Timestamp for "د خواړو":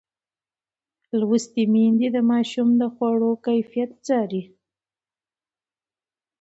2.81-3.31